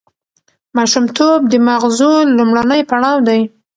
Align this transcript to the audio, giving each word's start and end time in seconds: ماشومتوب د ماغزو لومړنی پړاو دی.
ماشومتوب 0.77 1.39
د 1.47 1.53
ماغزو 1.67 2.13
لومړنی 2.37 2.81
پړاو 2.89 3.15
دی. 3.27 3.41